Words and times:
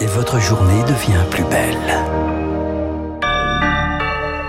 et 0.00 0.06
votre 0.06 0.40
journée 0.40 0.82
devient 0.82 1.24
plus 1.30 1.44
belle. 1.44 1.76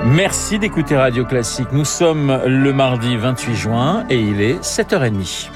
Merci 0.06 0.60
d'écouter 0.60 0.96
Radio 0.96 1.26
Classique. 1.26 1.68
Nous 1.72 1.86
sommes 1.86 2.40
le 2.46 2.74
mardi 2.74 3.18
28 3.18 3.56
juin 3.56 4.06
et 4.10 4.20
il 4.20 4.42
est 4.42 4.62
7h30. 4.62 5.50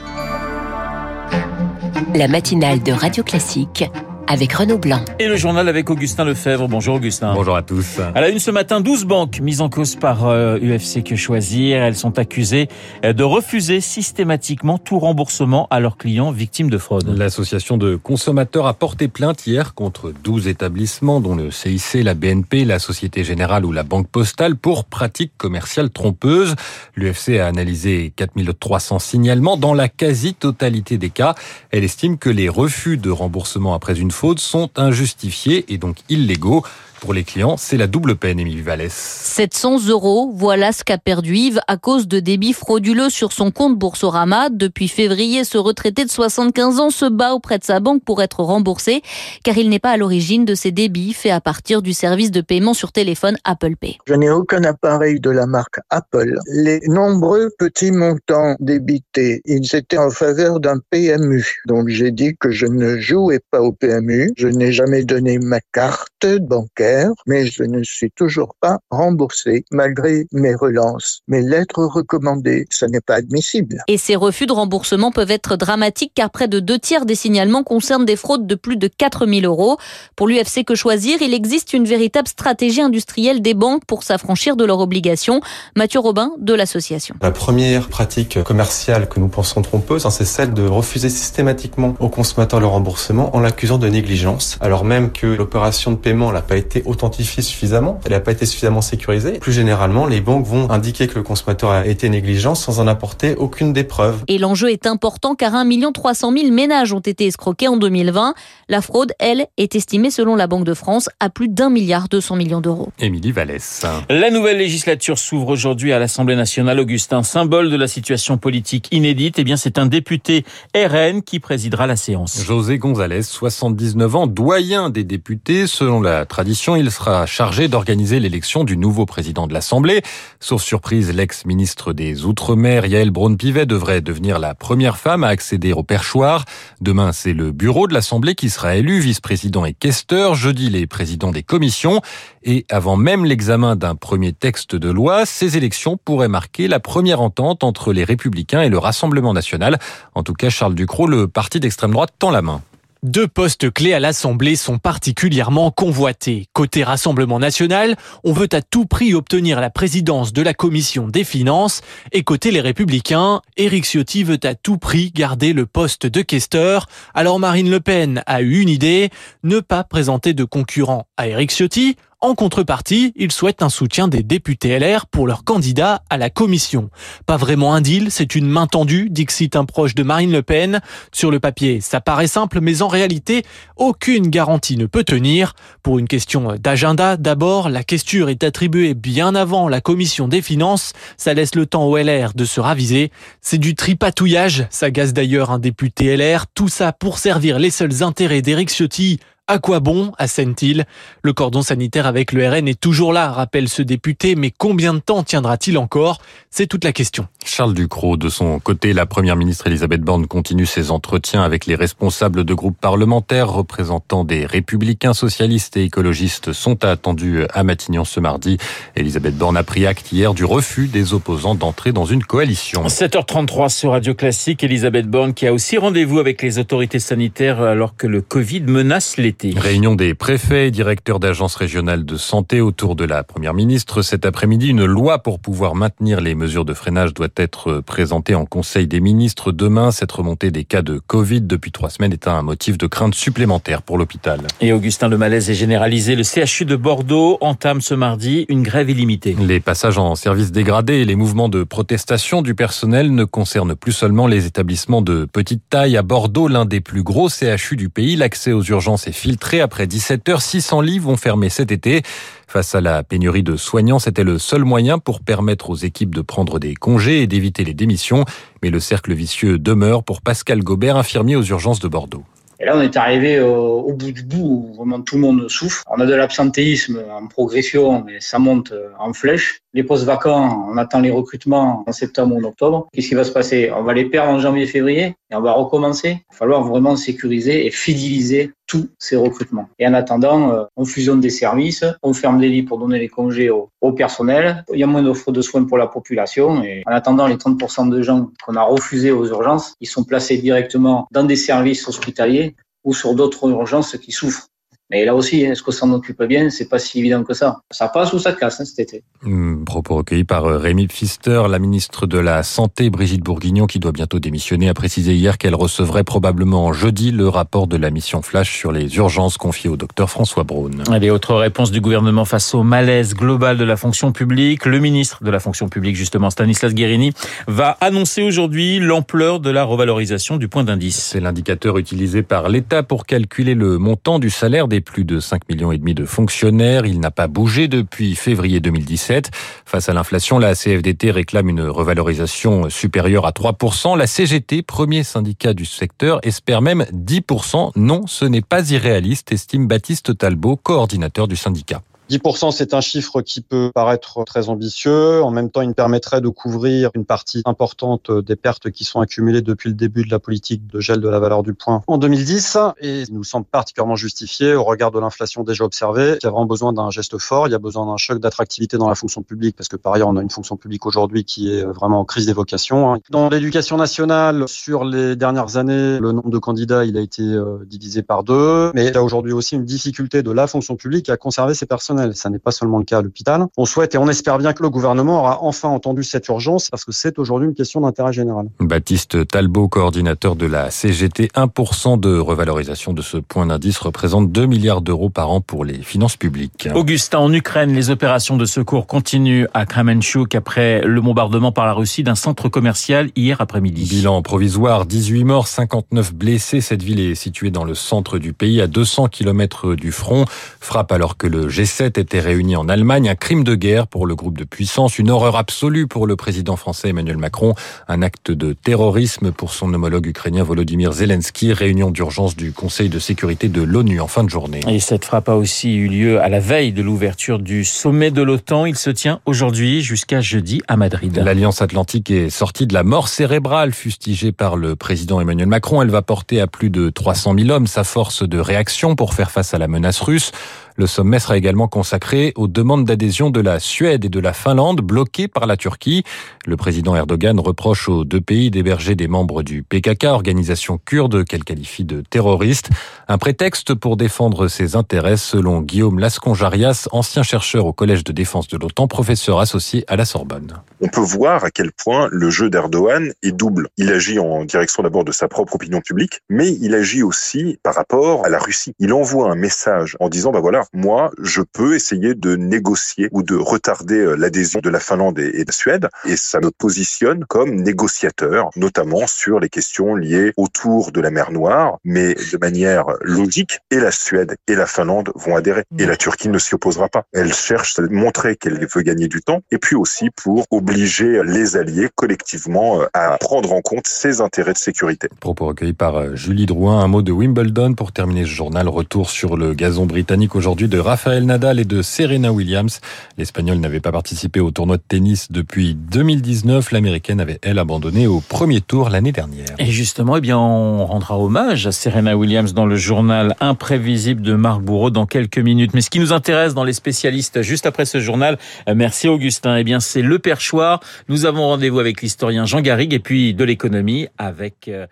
La 2.15 2.27
matinale 2.27 2.81
de 2.81 2.91
Radio 2.91 3.23
Classique 3.23 3.85
avec 4.29 4.53
Renaud 4.53 4.77
Blanc. 4.77 5.03
Et 5.17 5.27
le 5.27 5.35
journal 5.35 5.67
avec 5.67 5.89
Augustin 5.89 6.23
Lefebvre. 6.23 6.67
Bonjour 6.67 6.95
Augustin. 6.95 7.33
Bonjour 7.33 7.55
à 7.55 7.63
tous. 7.63 7.99
À 8.13 8.21
la 8.21 8.29
une 8.29 8.37
ce 8.37 8.51
matin, 8.51 8.79
12 8.79 9.05
banques 9.05 9.39
mises 9.39 9.59
en 9.59 9.69
cause 9.69 9.95
par 9.95 10.27
euh, 10.27 10.59
UFC 10.59 11.03
Que 11.03 11.15
Choisir. 11.15 11.81
Elles 11.81 11.95
sont 11.95 12.19
accusées 12.19 12.67
euh, 13.03 13.11
de 13.11 13.23
refuser 13.23 13.81
systématiquement 13.81 14.77
tout 14.77 14.99
remboursement 14.99 15.67
à 15.71 15.79
leurs 15.79 15.97
clients 15.97 16.31
victimes 16.31 16.69
de 16.69 16.77
fraude. 16.77 17.07
L'association 17.17 17.77
de 17.77 17.95
consommateurs 17.95 18.67
a 18.67 18.75
porté 18.75 19.07
plainte 19.07 19.47
hier 19.47 19.73
contre 19.73 20.13
12 20.23 20.47
établissements, 20.47 21.21
dont 21.21 21.35
le 21.35 21.49
CIC, 21.49 22.03
la 22.03 22.13
BNP, 22.13 22.65
la 22.65 22.77
Société 22.77 23.23
Générale 23.23 23.65
ou 23.65 23.71
la 23.71 23.81
Banque 23.81 24.09
Postale, 24.09 24.55
pour 24.55 24.85
pratiques 24.85 25.33
commerciales 25.37 25.89
trompeuses. 25.89 26.55
L'UFC 26.95 27.39
a 27.39 27.47
analysé 27.47 28.13
4300 28.15 28.99
signalements. 28.99 29.57
Dans 29.57 29.73
la 29.73 29.89
quasi-totalité 29.89 30.99
des 30.99 31.09
cas, 31.09 31.33
elle 31.71 31.83
estime 31.83 32.19
que 32.19 32.29
les 32.29 32.47
refus 32.47 32.97
de 32.97 33.09
remboursement 33.09 33.73
après 33.73 33.99
une 33.99 34.11
sont 34.39 34.69
injustifiés 34.77 35.65
et 35.71 35.77
donc 35.77 35.97
illégaux. 36.09 36.63
Pour 37.01 37.13
les 37.13 37.23
clients, 37.23 37.55
c'est 37.55 37.77
la 37.77 37.87
double 37.87 38.17
peine, 38.17 38.39
Émilie 38.39 38.61
Vallès. 38.61 38.91
700 38.91 39.87
euros, 39.87 40.31
voilà 40.35 40.73
ce 40.73 40.83
qu'a 40.83 40.97
perdu 40.97 41.35
Yves 41.35 41.61
à 41.67 41.77
cause 41.77 42.09
de 42.09 42.19
débits 42.19 42.51
frauduleux 42.51 43.09
sur 43.09 43.31
son 43.31 43.51
compte 43.51 43.77
Boursorama. 43.77 44.49
Depuis 44.49 44.89
février, 44.89 45.45
ce 45.45 45.57
retraité 45.57 46.03
de 46.03 46.09
75 46.09 46.79
ans 46.79 46.89
se 46.89 47.05
bat 47.05 47.33
auprès 47.33 47.57
de 47.57 47.63
sa 47.63 47.79
banque 47.79 48.03
pour 48.03 48.21
être 48.21 48.43
remboursé, 48.43 49.01
car 49.43 49.57
il 49.57 49.69
n'est 49.69 49.79
pas 49.79 49.91
à 49.91 49.97
l'origine 49.97 50.43
de 50.43 50.55
ces 50.55 50.71
débits 50.71 51.13
faits 51.13 51.31
à 51.31 51.39
partir 51.39 51.81
du 51.81 51.93
service 51.93 52.31
de 52.31 52.41
paiement 52.41 52.73
sur 52.73 52.91
téléphone 52.91 53.37
Apple 53.45 53.77
Pay. 53.77 53.97
Je 54.05 54.15
n'ai 54.15 54.29
aucun 54.29 54.63
appareil 54.65 55.21
de 55.21 55.29
la 55.29 55.45
marque 55.45 55.79
Apple. 55.89 56.37
Les 56.51 56.81
nombreux 56.87 57.49
petits 57.57 57.91
montants 57.91 58.55
débités, 58.59 59.41
ils 59.45 59.73
étaient 59.73 59.97
en 59.97 60.09
faveur 60.09 60.59
d'un 60.59 60.79
PMU. 60.89 61.61
Donc 61.65 61.87
j'ai 61.87 62.11
dit 62.11 62.35
que 62.37 62.51
je 62.51 62.65
ne 62.65 62.97
jouais 62.97 63.39
pas 63.51 63.61
au 63.61 63.71
PMU. 63.71 64.33
Je 64.35 64.49
n'ai 64.49 64.73
jamais 64.73 65.03
donné 65.05 65.39
ma 65.39 65.61
carte 65.71 66.27
bancaire 66.41 66.88
mais 67.27 67.45
je 67.45 67.63
ne 67.63 67.83
suis 67.83 68.11
toujours 68.11 68.55
pas 68.59 68.79
remboursé 68.89 69.65
malgré 69.71 70.25
mes 70.31 70.55
relances. 70.55 71.21
Mes 71.27 71.41
lettres 71.41 71.83
recommandées, 71.83 72.65
ce 72.69 72.85
n'est 72.85 73.01
pas 73.01 73.15
admissible. 73.15 73.83
Et 73.87 73.97
ces 73.97 74.15
refus 74.15 74.45
de 74.45 74.53
remboursement 74.53 75.11
peuvent 75.11 75.31
être 75.31 75.55
dramatiques 75.55 76.13
car 76.15 76.29
près 76.29 76.47
de 76.47 76.59
deux 76.59 76.79
tiers 76.79 77.05
des 77.05 77.15
signalements 77.15 77.63
concernent 77.63 78.05
des 78.05 78.15
fraudes 78.15 78.47
de 78.47 78.55
plus 78.55 78.77
de 78.77 78.87
4000 78.87 79.45
euros. 79.45 79.77
Pour 80.15 80.27
l'UFC 80.27 80.63
Que 80.65 80.75
Choisir, 80.75 81.21
il 81.21 81.33
existe 81.33 81.73
une 81.73 81.85
véritable 81.85 82.27
stratégie 82.27 82.81
industrielle 82.81 83.41
des 83.41 83.53
banques 83.53 83.85
pour 83.85 84.03
s'affranchir 84.03 84.55
de 84.55 84.65
leurs 84.65 84.79
obligations. 84.79 85.41
Mathieu 85.75 85.99
Robin 85.99 86.31
de 86.37 86.53
l'association. 86.53 87.15
La 87.21 87.31
première 87.31 87.87
pratique 87.87 88.41
commerciale 88.43 89.07
que 89.07 89.19
nous 89.19 89.27
pensons 89.27 89.61
trompeuse, 89.61 90.05
hein, 90.05 90.09
c'est 90.09 90.25
celle 90.25 90.53
de 90.53 90.65
refuser 90.65 91.09
systématiquement 91.09 91.95
aux 91.99 92.09
consommateurs 92.09 92.59
le 92.59 92.67
remboursement 92.67 93.35
en 93.35 93.39
l'accusant 93.39 93.77
de 93.77 93.87
négligence, 93.87 94.57
alors 94.61 94.85
même 94.85 95.11
que 95.11 95.27
l'opération 95.27 95.91
de 95.91 95.97
paiement 95.97 96.31
n'a 96.31 96.41
pas 96.41 96.57
été 96.57 96.78
authentifiée 96.85 97.43
suffisamment, 97.43 97.99
elle 98.05 98.11
n'a 98.11 98.19
pas 98.19 98.31
été 98.31 98.45
suffisamment 98.45 98.81
sécurisée. 98.81 99.39
Plus 99.39 99.53
généralement, 99.53 100.05
les 100.05 100.21
banques 100.21 100.45
vont 100.45 100.69
indiquer 100.69 101.07
que 101.07 101.15
le 101.15 101.23
consommateur 101.23 101.71
a 101.71 101.85
été 101.85 102.09
négligent 102.09 102.55
sans 102.55 102.79
en 102.79 102.87
apporter 102.87 103.35
aucune 103.35 103.73
des 103.73 103.83
preuves. 103.83 104.23
Et 104.27 104.37
l'enjeu 104.37 104.71
est 104.71 104.87
important 104.87 105.35
car 105.35 105.55
1 105.55 105.67
300 105.93 106.33
000 106.35 106.51
ménages 106.51 106.93
ont 106.93 106.99
été 106.99 107.25
escroqués 107.27 107.67
en 107.67 107.77
2020. 107.77 108.33
La 108.67 108.81
fraude, 108.81 109.13
elle, 109.19 109.47
est 109.57 109.75
estimée 109.75 110.11
selon 110.11 110.35
la 110.35 110.47
Banque 110.47 110.65
de 110.65 110.73
France 110.73 111.09
à 111.19 111.29
plus 111.29 111.49
d'un 111.49 111.69
milliard 111.69 112.09
200 112.09 112.35
millions 112.35 112.61
d'euros. 112.61 112.89
Émilie 112.99 113.31
Vallès. 113.31 113.85
La 114.09 114.29
nouvelle 114.29 114.57
législature 114.57 115.17
s'ouvre 115.17 115.49
aujourd'hui 115.49 115.93
à 115.93 115.99
l'Assemblée 115.99 116.35
nationale. 116.35 116.79
Augustin, 116.79 117.23
symbole 117.23 117.69
de 117.69 117.75
la 117.75 117.87
situation 117.87 118.37
politique 118.37 118.87
inédite, 118.91 119.39
eh 119.39 119.43
bien 119.43 119.57
c'est 119.57 119.77
un 119.77 119.85
député 119.85 120.45
RN 120.75 121.21
qui 121.23 121.39
présidera 121.39 121.87
la 121.87 121.95
séance. 121.95 122.43
José 122.45 122.77
González, 122.77 123.23
79 123.23 124.15
ans, 124.15 124.27
doyen 124.27 124.89
des 124.89 125.03
députés. 125.03 125.67
Selon 125.67 126.01
la 126.01 126.25
tradition, 126.25 126.68
il 126.75 126.91
sera 126.91 127.25
chargé 127.25 127.67
d'organiser 127.67 128.19
l'élection 128.19 128.63
du 128.63 128.77
nouveau 128.77 129.05
président 129.05 129.47
de 129.47 129.53
l'Assemblée. 129.53 130.01
Sauf 130.39 130.61
surprise, 130.61 131.13
l'ex-ministre 131.13 131.93
des 131.93 132.25
Outre-mer, 132.25 132.85
Yael 132.85 133.11
Braun-Pivet, 133.11 133.65
devrait 133.65 134.01
devenir 134.01 134.39
la 134.39 134.55
première 134.55 134.97
femme 134.97 135.23
à 135.23 135.27
accéder 135.27 135.73
au 135.73 135.83
perchoir. 135.83 136.45
Demain, 136.81 137.11
c'est 137.11 137.33
le 137.33 137.51
bureau 137.51 137.87
de 137.87 137.93
l'Assemblée 137.93 138.35
qui 138.35 138.49
sera 138.49 138.75
élu, 138.75 138.99
vice-président 138.99 139.65
et 139.65 139.73
questeur. 139.73 140.35
Jeudi, 140.35 140.69
les 140.69 140.87
présidents 140.87 141.31
des 141.31 141.43
commissions. 141.43 142.01
Et 142.43 142.65
avant 142.69 142.97
même 142.97 143.25
l'examen 143.25 143.75
d'un 143.75 143.95
premier 143.95 144.33
texte 144.33 144.75
de 144.75 144.89
loi, 144.89 145.25
ces 145.25 145.57
élections 145.57 145.97
pourraient 145.97 146.27
marquer 146.27 146.67
la 146.67 146.79
première 146.79 147.21
entente 147.21 147.63
entre 147.63 147.93
les 147.93 148.03
Républicains 148.03 148.61
et 148.61 148.69
le 148.69 148.77
Rassemblement 148.77 149.33
national. 149.33 149.79
En 150.15 150.23
tout 150.23 150.33
cas, 150.33 150.49
Charles 150.49 150.75
Ducrot, 150.75 151.07
le 151.07 151.27
parti 151.27 151.59
d'extrême 151.59 151.91
droite, 151.91 152.13
tend 152.17 152.31
la 152.31 152.41
main. 152.41 152.61
Deux 153.01 153.29
postes 153.29 153.71
clés 153.71 153.93
à 153.93 154.01
l'Assemblée 154.01 154.57
sont 154.57 154.77
particulièrement 154.77 155.71
convoités. 155.71 156.47
Côté 156.51 156.83
Rassemblement 156.83 157.39
national, 157.39 157.95
on 158.25 158.33
veut 158.33 158.49
à 158.51 158.61
tout 158.61 158.85
prix 158.85 159.13
obtenir 159.13 159.61
la 159.61 159.69
présidence 159.69 160.33
de 160.33 160.41
la 160.41 160.53
Commission 160.53 161.07
des 161.07 161.23
finances. 161.23 161.79
Et 162.11 162.23
côté 162.23 162.51
les 162.51 162.59
Républicains, 162.59 163.41
Éric 163.55 163.85
Ciotti 163.85 164.25
veut 164.25 164.39
à 164.43 164.53
tout 164.53 164.77
prix 164.77 165.11
garder 165.11 165.53
le 165.53 165.65
poste 165.65 166.07
de 166.07 166.21
questeur. 166.21 166.87
Alors 167.13 167.39
Marine 167.39 167.69
Le 167.69 167.79
Pen 167.79 168.21
a 168.25 168.41
eu 168.41 168.59
une 168.59 168.67
idée, 168.67 169.11
ne 169.43 169.61
pas 169.61 169.85
présenter 169.85 170.33
de 170.33 170.43
concurrent 170.43 171.07
à 171.15 171.29
Éric 171.29 171.51
Ciotti. 171.51 171.95
En 172.21 172.35
contrepartie, 172.35 173.13
ils 173.15 173.31
souhaitent 173.31 173.63
un 173.63 173.69
soutien 173.69 174.09
des 174.09 174.23
députés 174.23 174.77
LR 174.77 175.05
pour 175.05 175.25
leur 175.25 175.45
candidat 175.45 176.03
à 176.09 176.17
la 176.17 176.29
commission. 176.29 176.89
Pas 177.25 177.37
vraiment 177.37 177.73
un 177.73 177.79
deal, 177.79 178.11
c'est 178.11 178.35
une 178.35 178.45
main 178.45 178.67
tendue, 178.67 179.07
dixit 179.09 179.55
un 179.55 179.63
proche 179.63 179.95
de 179.95 180.03
Marine 180.03 180.33
Le 180.33 180.43
Pen. 180.43 180.81
Sur 181.13 181.31
le 181.31 181.39
papier, 181.39 181.79
ça 181.79 182.01
paraît 182.01 182.27
simple, 182.27 182.59
mais 182.59 182.81
en 182.81 182.89
réalité, 182.89 183.45
aucune 183.77 184.27
garantie 184.27 184.75
ne 184.75 184.85
peut 184.85 185.05
tenir. 185.05 185.53
Pour 185.81 185.97
une 185.97 186.09
question 186.09 186.55
d'agenda, 186.59 187.15
d'abord, 187.15 187.69
la 187.69 187.85
question 187.85 188.27
est 188.27 188.43
attribuée 188.43 188.95
bien 188.95 189.33
avant 189.33 189.69
la 189.69 189.79
commission 189.79 190.27
des 190.27 190.41
finances. 190.41 190.91
Ça 191.15 191.33
laisse 191.33 191.55
le 191.55 191.67
temps 191.67 191.85
au 191.85 191.97
LR 191.97 192.33
de 192.35 192.43
se 192.43 192.59
raviser. 192.59 193.13
C'est 193.39 193.59
du 193.59 193.75
tripatouillage, 193.75 194.67
ça 194.71 194.91
gaze 194.91 195.13
d'ailleurs 195.13 195.51
un 195.51 195.59
député 195.59 196.17
LR. 196.17 196.47
Tout 196.53 196.67
ça 196.67 196.91
pour 196.91 197.17
servir 197.17 197.59
les 197.59 197.71
seuls 197.71 198.03
intérêts 198.03 198.41
d'Éric 198.41 198.71
Ciotti 198.71 199.21
à 199.49 199.57
quoi 199.57 199.79
bon 199.79 200.11
assène-t-il 200.19 200.85
Le 201.23 201.33
cordon 201.33 201.63
sanitaire 201.63 202.05
avec 202.05 202.33
le 202.33 202.47
RN 202.47 202.67
est 202.67 202.79
toujours 202.79 203.11
là, 203.11 203.31
rappelle 203.31 203.67
ce 203.67 203.81
député, 203.81 204.35
mais 204.35 204.51
combien 204.55 204.93
de 204.93 204.99
temps 204.99 205.23
tiendra-t-il 205.23 205.79
encore? 205.79 206.21
C'est 206.51 206.67
toute 206.67 206.83
la 206.83 206.93
question. 206.93 207.27
Charles 207.43 207.73
Ducrot, 207.73 208.15
de 208.15 208.29
son 208.29 208.59
côté, 208.59 208.93
la 208.93 209.07
première 209.07 209.35
ministre 209.35 209.65
Elisabeth 209.65 210.01
Borne 210.01 210.27
continue 210.27 210.67
ses 210.67 210.91
entretiens 210.91 211.41
avec 211.41 211.65
les 211.65 211.73
responsables 211.73 212.43
de 212.43 212.53
groupes 212.53 212.79
parlementaires 212.79 213.49
représentant 213.49 214.23
des 214.23 214.45
républicains 214.45 215.13
socialistes 215.13 215.75
et 215.77 215.83
écologistes 215.83 216.53
sont 216.53 216.85
attendus 216.85 217.45
à 217.51 217.63
Matignon 217.63 218.05
ce 218.05 218.19
mardi. 218.19 218.57
Elisabeth 218.95 219.35
Borne 219.35 219.57
a 219.57 219.63
pris 219.63 219.87
acte 219.87 220.11
hier 220.11 220.35
du 220.35 220.45
refus 220.45 220.87
des 220.87 221.13
opposants 221.13 221.55
d'entrer 221.55 221.91
dans 221.91 222.05
une 222.05 222.23
coalition. 222.23 222.85
7h33 222.85 223.69
sur 223.69 223.91
Radio 223.91 224.13
Classique, 224.13 224.63
Elisabeth 224.63 225.07
Borne 225.07 225.33
qui 225.33 225.47
a 225.47 225.53
aussi 225.53 225.79
rendez-vous 225.79 226.19
avec 226.19 226.43
les 226.43 226.59
autorités 226.59 226.99
sanitaires 226.99 227.61
alors 227.61 227.95
que 227.95 228.05
le 228.05 228.21
Covid 228.21 228.61
menace 228.61 229.17
Réunion 229.41 229.95
des 229.95 230.13
préfets 230.13 230.67
et 230.67 230.71
directeurs 230.71 231.19
d'agences 231.19 231.55
régionales 231.55 232.05
de 232.05 232.17
santé 232.17 232.59
autour 232.59 232.95
de 232.95 233.05
la 233.05 233.23
première 233.23 233.53
ministre. 233.53 234.01
Cet 234.01 234.25
après-midi, 234.25 234.69
une 234.69 234.85
loi 234.85 235.19
pour 235.19 235.39
pouvoir 235.39 235.75
maintenir 235.75 236.19
les 236.19 236.35
mesures 236.35 236.65
de 236.65 236.73
freinage 236.73 237.13
doit 237.13 237.29
être 237.37 237.79
présentée 237.79 238.35
en 238.35 238.45
conseil 238.45 238.87
des 238.87 238.99
ministres. 238.99 239.51
Demain, 239.51 239.91
cette 239.91 240.11
remontée 240.11 240.51
des 240.51 240.65
cas 240.65 240.81
de 240.81 240.99
Covid 240.99 241.41
depuis 241.41 241.71
trois 241.71 241.89
semaines 241.89 242.11
est 242.11 242.27
un 242.27 242.41
motif 242.41 242.77
de 242.77 242.87
crainte 242.87 243.15
supplémentaire 243.15 243.81
pour 243.81 243.97
l'hôpital. 243.97 244.41
Et 244.59 244.73
Augustin, 244.73 245.07
le 245.07 245.17
malaise 245.17 245.49
est 245.49 245.55
généralisé. 245.55 246.15
Le 246.15 246.23
CHU 246.23 246.65
de 246.65 246.75
Bordeaux 246.75 247.37
entame 247.41 247.81
ce 247.81 247.93
mardi 247.93 248.45
une 248.49 248.63
grève 248.63 248.89
illimitée. 248.89 249.35
Les 249.39 249.59
passages 249.59 249.97
en 249.97 250.15
service 250.15 250.51
dégradé 250.51 250.95
et 250.95 251.05
les 251.05 251.15
mouvements 251.15 251.49
de 251.49 251.63
protestation 251.63 252.41
du 252.41 252.55
personnel 252.55 253.13
ne 253.13 253.23
concernent 253.23 253.75
plus 253.75 253.93
seulement 253.93 254.27
les 254.27 254.45
établissements 254.45 255.01
de 255.01 255.25
petite 255.31 255.63
taille. 255.69 255.95
À 255.95 256.01
Bordeaux, 256.01 256.47
l'un 256.47 256.65
des 256.65 256.81
plus 256.81 257.03
gros 257.03 257.29
CHU 257.29 257.75
du 257.75 257.89
pays, 257.89 258.15
l'accès 258.15 258.51
aux 258.51 258.63
urgences 258.63 259.07
est 259.07 259.13
filtré 259.29 259.61
après 259.61 259.85
17 259.85 260.27
heures. 260.29 260.41
600 260.41 260.81
lits 260.81 260.97
vont 260.97 261.15
fermer 261.15 261.49
cet 261.49 261.71
été. 261.71 262.01
Face 262.47 262.73
à 262.73 262.81
la 262.81 263.03
pénurie 263.03 263.43
de 263.43 263.57
soignants, 263.57 263.99
c'était 263.99 264.23
le 264.23 264.39
seul 264.39 264.63
moyen 264.63 264.97
pour 264.97 265.19
permettre 265.19 265.69
aux 265.69 265.75
équipes 265.75 266.15
de 266.15 266.21
prendre 266.21 266.57
des 266.57 266.73
congés 266.73 267.21
et 267.21 267.27
d'éviter 267.27 267.63
les 267.63 267.75
démissions. 267.75 268.25
Mais 268.63 268.71
le 268.71 268.79
cercle 268.79 269.13
vicieux 269.13 269.59
demeure 269.59 270.03
pour 270.03 270.23
Pascal 270.23 270.63
Gobert, 270.63 270.97
infirmier 270.97 271.35
aux 271.35 271.43
urgences 271.43 271.79
de 271.79 271.87
Bordeaux. 271.87 272.23
Et 272.59 272.65
là, 272.65 272.75
on 272.75 272.81
est 272.81 272.97
arrivé 272.97 273.39
au, 273.39 273.93
bout 273.93 274.11
du 274.11 274.23
bout 274.23 274.37
où 274.37 274.73
vraiment 274.75 274.99
tout 274.99 275.15
le 275.15 275.21
monde 275.21 275.47
souffre. 275.47 275.83
On 275.87 275.99
a 276.01 276.05
de 276.05 276.13
l'absentéisme 276.13 277.01
en 277.09 277.27
progression 277.27 278.05
et 278.09 278.19
ça 278.19 278.37
monte 278.37 278.73
en 278.97 279.13
flèche. 279.13 279.61
Les 279.73 279.83
postes 279.83 280.03
vacants, 280.03 280.67
on 280.69 280.75
attend 280.77 280.99
les 280.99 281.11
recrutements 281.11 281.83
en 281.87 281.91
septembre 281.93 282.35
ou 282.35 282.39
en 282.39 282.43
octobre. 282.49 282.87
Qu'est-ce 282.91 283.07
qui 283.07 283.15
va 283.15 283.23
se 283.23 283.31
passer? 283.31 283.71
On 283.73 283.83
va 283.83 283.93
les 283.93 284.05
perdre 284.05 284.31
en 284.31 284.39
janvier-février 284.39 285.15
et 285.31 285.35
on 285.35 285.41
va 285.41 285.53
recommencer. 285.53 286.09
Il 286.09 286.33
va 286.33 286.37
falloir 286.37 286.63
vraiment 286.63 286.97
sécuriser 286.97 287.65
et 287.65 287.71
fidéliser 287.71 288.51
tous 288.69 288.87
ces 288.99 289.17
recrutements. 289.17 289.67
Et 289.79 289.87
en 289.87 289.93
attendant, 289.93 290.53
euh, 290.53 290.63
on 290.77 290.85
fusionne 290.85 291.19
des 291.19 291.31
services, 291.31 291.83
on 292.03 292.13
ferme 292.13 292.39
des 292.39 292.47
lits 292.47 292.63
pour 292.63 292.77
donner 292.77 292.99
les 292.99 293.09
congés 293.09 293.49
au, 293.49 293.69
au 293.81 293.91
personnel, 293.91 294.63
il 294.71 294.79
y 294.79 294.83
a 294.83 294.87
moins 294.87 295.01
d'offres 295.01 295.31
de 295.31 295.41
soins 295.41 295.65
pour 295.65 295.77
la 295.77 295.87
population 295.87 296.63
et 296.63 296.83
en 296.85 296.91
attendant 296.91 297.27
les 297.27 297.35
30% 297.35 297.89
de 297.89 298.01
gens 298.01 298.29
qu'on 298.45 298.55
a 298.55 298.61
refusés 298.61 299.11
aux 299.11 299.27
urgences, 299.27 299.73
ils 299.81 299.87
sont 299.87 300.03
placés 300.03 300.37
directement 300.37 301.07
dans 301.11 301.23
des 301.23 301.35
services 301.35 301.87
hospitaliers 301.87 302.55
ou 302.83 302.93
sur 302.93 303.15
d'autres 303.15 303.49
urgences 303.49 303.97
qui 303.97 304.11
souffrent. 304.11 304.47
Mais 304.91 305.05
là 305.05 305.13
aussi, 305.13 305.41
est-ce 305.41 305.61
qu'on 305.61 305.71
s'en 305.71 305.91
occupe 305.93 306.23
bien? 306.23 306.49
C'est 306.49 306.67
pas 306.67 306.79
si 306.79 306.97
évident 306.97 307.23
que 307.23 307.35
ça. 307.35 307.61
Ça 307.69 307.89
passe 307.89 308.11
ou 308.11 308.17
ça 308.17 308.33
casse 308.33 308.59
hein, 308.59 308.65
cet 308.65 308.79
été. 308.79 309.03
Mmh, 309.21 309.63
propos 309.63 309.97
recueillis 309.97 310.23
par 310.23 310.45
euh, 310.45 310.57
Rémi 310.57 310.87
Pfister, 310.87 311.43
la 311.47 311.59
ministre 311.59 312.07
de 312.07 312.17
la 312.17 312.41
Santé, 312.41 312.89
Brigitte 312.89 313.21
Bourguignon, 313.21 313.67
qui 313.67 313.77
doit 313.77 313.91
bientôt 313.91 314.17
démissionner, 314.19 314.67
a 314.67 314.73
précisé 314.73 315.13
hier 315.13 315.37
qu'elle 315.37 315.53
recevrait 315.53 316.03
probablement 316.03 316.73
jeudi 316.73 317.11
le 317.11 317.29
rapport 317.29 317.67
de 317.67 317.77
la 317.77 317.91
mission 317.91 318.23
Flash 318.23 318.51
sur 318.57 318.71
les 318.71 318.95
urgences 318.95 319.37
confiées 319.37 319.69
au 319.69 319.77
docteur 319.77 320.09
François 320.09 320.43
Braun. 320.43 320.83
Les 320.99 321.11
autres 321.11 321.35
réponses 321.35 321.69
du 321.69 321.81
gouvernement 321.81 322.25
face 322.25 322.55
au 322.55 322.63
malaise 322.63 323.13
global 323.13 323.59
de 323.59 323.65
la 323.65 323.77
fonction 323.77 324.11
publique. 324.11 324.65
Le 324.65 324.79
ministre 324.79 325.23
de 325.23 325.29
la 325.29 325.39
fonction 325.39 325.69
publique, 325.69 325.97
justement, 325.97 326.31
Stanislas 326.31 326.73
Guérini, 326.73 327.13
va 327.47 327.77
annoncer 327.79 328.23
aujourd'hui 328.23 328.79
l'ampleur 328.79 329.39
de 329.39 329.51
la 329.51 329.65
revalorisation 329.65 330.37
du 330.37 330.47
point 330.47 330.63
d'indice. 330.63 330.97
C'est 330.97 331.19
l'indicateur 331.19 331.77
utilisé 331.77 332.23
par 332.23 332.49
l'État 332.49 332.81
pour 332.81 333.05
calculer 333.05 333.53
le 333.53 333.77
montant 333.77 334.17
du 334.17 334.31
salaire 334.31 334.67
des 334.67 334.78
plus 334.81 335.05
de 335.05 335.19
5 335.19 335.47
millions 335.49 335.71
et 335.71 335.77
demi 335.77 335.93
de 335.93 336.05
fonctionnaires. 336.05 336.85
Il 336.85 336.99
n'a 336.99 337.11
pas 337.11 337.27
bougé 337.27 337.67
depuis 337.67 338.15
février 338.15 338.59
2017. 338.59 339.31
Face 339.65 339.89
à 339.89 339.93
l'inflation, 339.93 340.39
la 340.39 340.55
CFDT 340.55 341.11
réclame 341.11 341.49
une 341.49 341.61
revalorisation 341.61 342.69
supérieure 342.69 343.25
à 343.25 343.31
3%. 343.31 343.97
La 343.97 344.07
CGT, 344.07 344.61
premier 344.61 345.03
syndicat 345.03 345.53
du 345.53 345.65
secteur, 345.65 346.19
espère 346.23 346.61
même 346.61 346.85
10%. 346.93 347.71
Non, 347.75 348.07
ce 348.07 348.25
n'est 348.25 348.41
pas 348.41 348.69
irréaliste, 348.69 349.31
estime 349.31 349.67
Baptiste 349.67 350.17
Talbot, 350.17 350.57
coordinateur 350.57 351.27
du 351.27 351.35
syndicat. 351.35 351.81
10%, 352.09 352.51
c'est 352.51 352.73
un 352.73 352.81
chiffre 352.81 353.21
qui 353.21 353.41
peut 353.41 353.71
paraître 353.73 354.23
très 354.23 354.49
ambitieux. 354.49 355.21
En 355.23 355.31
même 355.31 355.49
temps, 355.49 355.61
il 355.61 355.73
permettrait 355.73 356.21
de 356.21 356.29
couvrir 356.29 356.89
une 356.95 357.05
partie 357.05 357.41
importante 357.45 358.11
des 358.11 358.35
pertes 358.35 358.71
qui 358.71 358.83
sont 358.83 358.99
accumulées 358.99 359.41
depuis 359.41 359.69
le 359.69 359.75
début 359.75 360.03
de 360.03 360.09
la 360.09 360.19
politique 360.19 360.65
de 360.67 360.79
gel 360.79 361.01
de 361.01 361.07
la 361.07 361.19
valeur 361.19 361.43
du 361.43 361.53
point 361.53 361.83
en 361.87 361.97
2010 361.97 362.57
et 362.81 363.01
il 363.01 363.13
nous 363.13 363.23
semble 363.23 363.45
particulièrement 363.45 363.95
justifié 363.95 364.55
au 364.55 364.63
regard 364.63 364.91
de 364.91 364.99
l'inflation 364.99 365.43
déjà 365.43 365.63
observée. 365.63 366.17
Il 366.21 366.25
y 366.25 366.27
a 366.27 366.31
vraiment 366.31 366.45
besoin 366.45 366.73
d'un 366.73 366.89
geste 366.89 367.17
fort, 367.17 367.47
il 367.47 367.51
y 367.51 367.55
a 367.55 367.59
besoin 367.59 367.85
d'un 367.85 367.97
choc 367.97 368.19
d'attractivité 368.19 368.77
dans 368.77 368.89
la 368.89 368.95
fonction 368.95 369.21
publique 369.21 369.55
parce 369.55 369.67
que 369.67 369.75
par 369.75 369.93
ailleurs, 369.93 370.07
on 370.07 370.17
a 370.17 370.21
une 370.21 370.29
fonction 370.29 370.57
publique 370.57 370.85
aujourd'hui 370.85 371.23
qui 371.23 371.53
est 371.53 371.63
vraiment 371.63 371.99
en 371.99 372.05
crise 372.05 372.25
d'évocation. 372.25 372.99
Dans 373.09 373.29
l'éducation 373.29 373.77
nationale, 373.77 374.47
sur 374.47 374.83
les 374.83 375.15
dernières 375.15 375.57
années, 375.57 375.99
le 375.99 376.11
nombre 376.11 376.29
de 376.29 376.37
candidats, 376.37 376.85
il 376.85 376.97
a 376.97 377.01
été 377.01 377.21
euh, 377.21 377.65
divisé 377.65 378.01
par 378.01 378.23
deux, 378.23 378.71
mais 378.73 378.87
il 378.87 378.93
y 378.93 378.97
a 378.97 379.03
aujourd'hui 379.03 379.33
aussi 379.33 379.55
une 379.55 379.65
difficulté 379.65 380.23
de 380.23 380.31
la 380.31 380.47
fonction 380.47 380.75
publique 380.75 381.09
à 381.09 381.17
conserver 381.17 381.53
ses 381.53 381.65
personnels. 381.99 382.15
Ça 382.15 382.29
n'est 382.29 382.39
pas 382.39 382.51
seulement 382.51 382.77
le 382.77 382.85
cas 382.85 382.99
à 382.99 383.01
l'hôpital. 383.01 383.45
On 383.57 383.65
souhaite 383.65 383.95
et 383.95 383.97
on 383.97 384.07
espère 384.07 384.37
bien 384.37 384.53
que 384.53 384.63
le 384.63 384.69
gouvernement 384.69 385.19
aura 385.19 385.43
enfin 385.43 385.69
entendu 385.69 386.03
cette 386.03 386.27
urgence 386.27 386.69
parce 386.69 386.85
que 386.85 386.91
c'est 386.91 387.19
aujourd'hui 387.19 387.47
une 387.47 387.55
question 387.55 387.81
d'intérêt 387.81 388.13
général. 388.13 388.47
Baptiste 388.59 389.27
Talbot, 389.27 389.67
coordinateur 389.67 390.35
de 390.35 390.45
la 390.45 390.71
CGT, 390.71 391.29
1% 391.35 391.99
de 391.99 392.17
revalorisation 392.17 392.93
de 392.93 393.01
ce 393.01 393.17
point 393.17 393.45
d'indice 393.45 393.77
représente 393.79 394.31
2 394.31 394.45
milliards 394.45 394.81
d'euros 394.81 395.09
par 395.09 395.31
an 395.31 395.41
pour 395.41 395.65
les 395.65 395.81
finances 395.81 396.17
publiques. 396.17 396.69
Augustin, 396.75 397.19
en 397.19 397.33
Ukraine, 397.33 397.73
les 397.73 397.89
opérations 397.89 398.37
de 398.37 398.45
secours 398.45 398.87
continuent 398.87 399.45
à 399.53 399.65
Kremenchuk 399.65 400.35
après 400.35 400.81
le 400.81 401.01
bombardement 401.01 401.51
par 401.51 401.65
la 401.65 401.73
Russie 401.73 402.03
d'un 402.03 402.15
centre 402.15 402.49
commercial 402.49 403.09
hier 403.15 403.41
après-midi. 403.41 403.85
Bilan 403.89 404.21
provisoire, 404.21 404.85
18 404.85 405.23
morts, 405.23 405.47
59 405.47 406.13
blessés. 406.13 406.61
Cette 406.61 406.83
ville 406.83 406.99
est 406.99 407.15
située 407.15 407.51
dans 407.51 407.63
le 407.63 407.75
centre 407.75 408.19
du 408.19 408.33
pays, 408.33 408.61
à 408.61 408.67
200 408.67 409.07
km 409.07 409.75
du 409.75 409.91
front. 409.91 410.25
Frappe 410.59 410.91
alors 410.91 411.17
que 411.17 411.27
le 411.27 411.47
G7 411.47 411.88
était 411.97 412.19
réuni 412.19 412.55
en 412.55 412.69
Allemagne, 412.69 413.09
un 413.09 413.15
crime 413.15 413.43
de 413.43 413.55
guerre 413.55 413.87
pour 413.87 414.05
le 414.05 414.15
groupe 414.15 414.37
de 414.37 414.43
puissance, 414.43 414.99
une 414.99 415.09
horreur 415.09 415.35
absolue 415.35 415.87
pour 415.87 416.05
le 416.05 416.15
président 416.15 416.55
français 416.55 416.89
Emmanuel 416.89 417.17
Macron, 417.17 417.55
un 417.87 418.01
acte 418.01 418.31
de 418.31 418.53
terrorisme 418.53 419.31
pour 419.31 419.53
son 419.53 419.73
homologue 419.73 420.07
ukrainien 420.07 420.43
Volodymyr 420.43 420.91
Zelensky, 420.93 421.53
réunion 421.53 421.91
d'urgence 421.91 422.35
du 422.35 422.51
Conseil 422.51 422.89
de 422.89 422.99
sécurité 422.99 423.49
de 423.49 423.61
l'ONU 423.61 424.01
en 424.01 424.07
fin 424.07 424.23
de 424.23 424.29
journée. 424.29 424.59
Et 424.67 424.79
cette 424.79 425.05
frappe 425.05 425.29
a 425.29 425.35
aussi 425.35 425.75
eu 425.75 425.87
lieu 425.87 426.21
à 426.21 426.29
la 426.29 426.39
veille 426.39 426.73
de 426.73 426.81
l'ouverture 426.81 427.39
du 427.39 427.63
sommet 427.63 428.11
de 428.11 428.21
l'OTAN. 428.21 428.65
Il 428.65 428.77
se 428.77 428.89
tient 428.89 429.21
aujourd'hui 429.25 429.81
jusqu'à 429.81 430.21
jeudi 430.21 430.61
à 430.67 430.77
Madrid. 430.77 431.15
L'Alliance 431.23 431.61
Atlantique 431.61 432.11
est 432.11 432.29
sortie 432.29 432.67
de 432.67 432.73
la 432.73 432.83
mort 432.83 433.07
cérébrale 433.07 433.73
fustigée 433.73 434.31
par 434.31 434.57
le 434.57 434.75
président 434.75 435.21
Emmanuel 435.21 435.47
Macron. 435.47 435.81
Elle 435.81 435.89
va 435.89 436.01
porter 436.01 436.41
à 436.41 436.47
plus 436.47 436.69
de 436.69 436.89
300 436.89 437.35
000 437.37 437.49
hommes 437.49 437.67
sa 437.67 437.83
force 437.83 438.27
de 438.27 438.39
réaction 438.39 438.95
pour 438.95 439.13
faire 439.13 439.31
face 439.31 439.53
à 439.53 439.57
la 439.57 439.67
menace 439.67 439.99
russe. 440.01 440.31
Le 440.79 440.87
sommet 440.87 441.19
sera 441.19 441.35
également 441.35 441.67
consacré 441.67 442.31
aux 442.37 442.47
demandes 442.47 442.85
d'adhésion 442.85 443.31
de 443.31 443.41
la 443.41 443.59
Suède 443.59 444.05
et 444.05 444.09
de 444.09 444.19
la 444.21 444.31
Finlande 444.31 444.79
bloquées 444.79 445.27
par 445.27 445.45
la 445.45 445.57
Turquie. 445.57 446.05
Le 446.45 446.55
président 446.55 446.95
Erdogan 446.95 447.37
reproche 447.37 447.89
aux 447.89 448.05
deux 448.05 448.21
pays 448.21 448.49
d'héberger 448.49 448.95
des 448.95 449.09
membres 449.09 449.43
du 449.43 449.61
PKK, 449.61 450.05
organisation 450.05 450.77
kurde 450.77 451.25
qu'elle 451.25 451.43
qualifie 451.43 451.83
de 451.83 452.01
terroriste. 452.09 452.69
Un 453.09 453.17
prétexte 453.17 453.73
pour 453.73 453.97
défendre 453.97 454.47
ses 454.47 454.77
intérêts 454.77 455.17
selon 455.17 455.61
Guillaume 455.61 455.99
Lasconjarias, 455.99 456.87
ancien 456.93 457.23
chercheur 457.23 457.65
au 457.65 457.73
Collège 457.73 458.05
de 458.05 458.13
défense 458.13 458.47
de 458.47 458.55
l'OTAN, 458.55 458.87
professeur 458.87 459.41
associé 459.41 459.83
à 459.89 459.97
la 459.97 460.05
Sorbonne. 460.05 460.61
On 460.79 460.87
peut 460.87 461.01
voir 461.01 461.43
à 461.43 461.51
quel 461.51 461.73
point 461.73 462.07
le 462.09 462.29
jeu 462.29 462.49
d'Erdogan 462.49 463.11
est 463.21 463.33
double. 463.33 463.67
Il 463.75 463.91
agit 463.91 464.17
en 464.17 464.45
direction 464.45 464.81
d'abord 464.81 465.03
de 465.03 465.11
sa 465.11 465.27
propre 465.27 465.55
opinion 465.55 465.81
publique, 465.81 466.21
mais 466.29 466.53
il 466.61 466.73
agit 466.73 467.03
aussi 467.03 467.59
par 467.63 467.75
rapport 467.75 468.25
à 468.25 468.29
la 468.29 468.39
Russie. 468.39 468.73
Il 468.79 468.93
envoie 468.93 469.29
un 469.29 469.35
message 469.35 469.97
en 469.99 470.07
disant, 470.07 470.31
bah 470.31 470.39
voilà, 470.39 470.63
moi, 470.73 471.11
je 471.21 471.41
peux 471.41 471.75
essayer 471.75 472.13
de 472.13 472.35
négocier 472.35 473.09
ou 473.11 473.23
de 473.23 473.35
retarder 473.35 473.99
euh, 473.99 474.15
l'adhésion 474.15 474.59
de 474.59 474.69
la 474.69 474.79
Finlande 474.79 475.17
et 475.17 475.31
de 475.31 475.47
la 475.47 475.51
Suède. 475.51 475.89
Et 476.05 476.15
ça 476.15 476.39
me 476.39 476.51
positionne 476.51 477.25
comme 477.25 477.55
négociateur, 477.55 478.49
notamment 478.55 479.07
sur 479.07 479.39
les 479.39 479.49
questions 479.49 479.95
liées 479.95 480.31
autour 480.37 480.91
de 480.91 481.01
la 481.01 481.09
mer 481.09 481.31
Noire, 481.31 481.77
mais 481.83 482.13
de 482.13 482.37
manière 482.37 482.85
logique. 483.01 483.59
Et 483.71 483.77
la 483.77 483.91
Suède 483.91 484.35
et 484.47 484.55
la 484.55 484.67
Finlande 484.67 485.11
vont 485.15 485.35
adhérer. 485.35 485.63
Et 485.77 485.85
la 485.85 485.97
Turquie 485.97 486.29
ne 486.29 486.37
s'y 486.37 486.53
opposera 486.53 486.87
pas. 486.87 487.05
Elle 487.13 487.33
cherche 487.33 487.79
à 487.79 487.83
montrer 487.89 488.35
qu'elle 488.35 488.67
veut 488.67 488.81
gagner 488.81 489.07
du 489.07 489.21
temps. 489.21 489.41
Et 489.51 489.57
puis 489.57 489.75
aussi 489.75 490.09
pour 490.15 490.45
obliger 490.51 491.21
les 491.23 491.57
alliés 491.57 491.89
collectivement 491.95 492.81
euh, 492.81 492.85
à 492.93 493.17
prendre 493.17 493.53
en 493.53 493.61
compte 493.61 493.87
ses 493.87 494.21
intérêts 494.21 494.53
de 494.53 494.57
sécurité. 494.57 495.09
Propos 495.19 495.47
recueillis 495.47 495.73
par 495.73 495.95
euh, 495.95 496.15
Julie 496.15 496.45
Drouin. 496.45 496.79
Un 496.81 496.87
mot 496.87 497.01
de 497.01 497.11
Wimbledon 497.11 497.73
pour 497.73 497.91
terminer 497.91 498.23
ce 498.23 498.29
journal. 498.29 498.67
Retour 498.67 499.09
sur 499.09 499.35
le 499.35 499.53
gazon 499.53 499.85
britannique 499.85 500.35
aujourd'hui 500.35 500.48
de 500.55 500.79
Rafael 500.79 501.25
Nadal 501.25 501.59
et 501.59 501.65
de 501.65 501.83
Serena 501.83 502.31
Williams. 502.31 502.81
L'Espagnol 503.19 503.59
n'avait 503.59 503.79
pas 503.79 503.91
participé 503.91 504.39
au 504.39 504.49
tournoi 504.49 504.77
de 504.77 504.81
tennis 504.87 505.31
depuis 505.31 505.75
2019. 505.75 506.71
L'Américaine 506.71 507.21
avait, 507.21 507.37
elle, 507.43 507.59
abandonné 507.59 508.07
au 508.07 508.19
premier 508.19 508.59
tour 508.59 508.89
l'année 508.89 509.11
dernière. 509.11 509.49
Et 509.59 509.67
justement, 509.67 510.17
eh 510.17 510.21
bien, 510.21 510.39
on 510.39 510.85
rendra 510.87 511.19
hommage 511.19 511.67
à 511.67 511.71
Serena 511.71 512.17
Williams 512.17 512.55
dans 512.55 512.65
le 512.65 512.77
journal 512.77 513.35
imprévisible 513.39 514.23
de 514.23 514.33
Marc 514.33 514.61
Bourreau 514.61 514.89
dans 514.89 515.05
quelques 515.05 515.37
minutes. 515.37 515.75
Mais 515.75 515.81
ce 515.81 515.91
qui 515.91 515.99
nous 515.99 516.13
intéresse 516.13 516.55
dans 516.55 516.63
les 516.63 516.73
spécialistes 516.73 517.43
juste 517.43 517.67
après 517.67 517.85
ce 517.85 517.99
journal, 517.99 518.39
euh, 518.67 518.73
merci 518.75 519.07
Augustin, 519.07 519.55
eh 519.55 519.63
bien, 519.63 519.79
c'est 519.79 520.01
le 520.01 520.17
perchoir. 520.17 520.79
Nous 521.09 521.25
avons 521.25 521.43
rendez-vous 521.43 521.79
avec 521.79 522.01
l'historien 522.01 522.45
Jean 522.45 522.61
Garrigue 522.61 522.93
et 522.93 522.99
puis 522.99 523.35
de 523.35 523.43
l'économie 523.43 524.07
avec... 524.17 524.67
Euh, 524.67 524.87